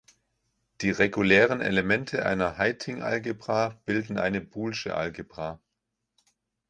Die 0.81 0.89
regulären 0.89 1.61
Elemente 1.61 2.25
einer 2.25 2.57
Heyting-Algebra 2.57 3.79
bilden 3.85 4.17
eine 4.17 4.41
Boolesche 4.41 4.95
Algebra. 4.95 5.61